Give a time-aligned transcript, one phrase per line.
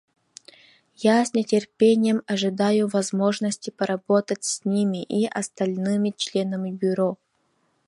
[1.03, 7.19] Я с нетерпением ожидаю возможности поработать с ними и с остальными членами Бюро.